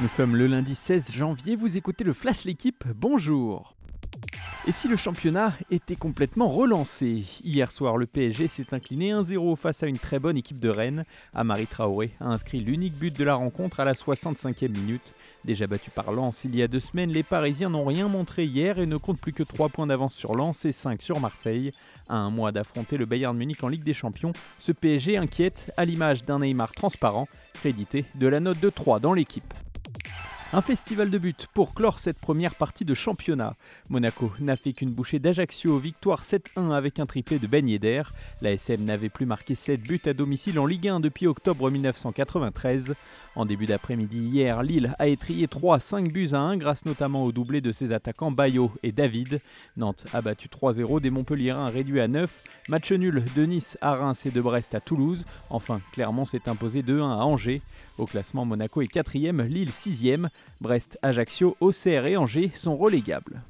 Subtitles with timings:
[0.00, 3.76] Nous sommes le lundi 16 janvier, vous écoutez le Flash L'équipe, bonjour
[4.66, 9.82] et si le championnat était complètement relancé Hier soir, le PSG s'est incliné 1-0 face
[9.82, 11.04] à une très bonne équipe de Rennes.
[11.34, 15.14] Amari Traoré a inscrit l'unique but de la rencontre à la 65e minute.
[15.44, 18.78] Déjà battu par Lens il y a deux semaines, les Parisiens n'ont rien montré hier
[18.78, 21.70] et ne comptent plus que 3 points d'avance sur Lens et 5 sur Marseille.
[22.08, 25.84] À un mois d'affronter le Bayern Munich en Ligue des Champions, ce PSG inquiète à
[25.84, 29.52] l'image d'un Neymar transparent, crédité de la note de 3 dans l'équipe.
[30.56, 33.56] Un festival de buts pour clore cette première partie de championnat.
[33.90, 38.04] Monaco n'a fait qu'une bouchée d'Ajaccio, victoire 7-1 avec un triplé de Ben Yedder.
[38.40, 42.94] La SM n'avait plus marqué 7 buts à domicile en Ligue 1 depuis octobre 1993.
[43.34, 47.60] En début d'après-midi hier, Lille a étrié 3-5 buts à 1 grâce notamment au doublé
[47.60, 49.40] de ses attaquants Bayo et David.
[49.76, 52.30] Nantes a battu 3-0 des Montpellierins réduits à 9.
[52.68, 55.26] Match nul de Nice à Reims et de Brest à Toulouse.
[55.50, 57.60] Enfin, Clermont s'est imposé 2-1 à Angers.
[57.98, 60.28] Au classement, Monaco est 4ème, Lille 6ème.
[60.62, 63.42] Brest, Ajaccio, Auxerre et Angers sont relégables.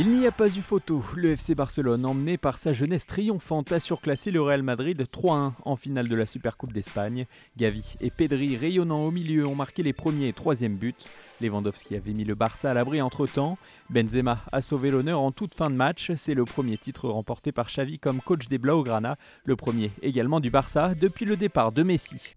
[0.00, 1.02] Il n'y a pas eu photo.
[1.16, 5.74] Le FC Barcelone, emmené par sa jeunesse triomphante, a surclassé le Real Madrid 3-1 en
[5.74, 7.26] finale de la Supercoupe d'Espagne.
[7.56, 10.94] Gavi et Pedri, rayonnant au milieu, ont marqué les premiers et troisième buts.
[11.40, 13.58] Lewandowski avait mis le Barça à l'abri entre-temps.
[13.90, 16.12] Benzema a sauvé l'honneur en toute fin de match.
[16.14, 20.50] C'est le premier titre remporté par Xavi comme coach des Blaugrana, le premier également du
[20.50, 22.36] Barça depuis le départ de Messi.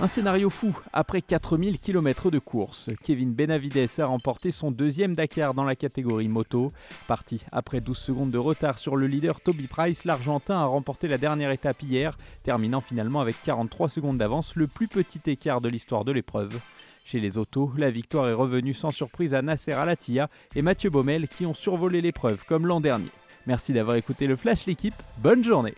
[0.00, 2.90] Un scénario fou après 4000 km de course.
[3.04, 6.72] Kevin Benavides a remporté son deuxième Dakar dans la catégorie moto.
[7.06, 11.16] Parti après 12 secondes de retard sur le leader Toby Price, l'Argentin a remporté la
[11.16, 16.04] dernière étape hier, terminant finalement avec 43 secondes d'avance, le plus petit écart de l'histoire
[16.04, 16.58] de l'épreuve.
[17.04, 21.28] Chez les autos, la victoire est revenue sans surprise à Nasser Alatia et Mathieu Baumel
[21.28, 23.10] qui ont survolé l'épreuve comme l'an dernier.
[23.46, 25.74] Merci d'avoir écouté le Flash l'équipe, bonne journée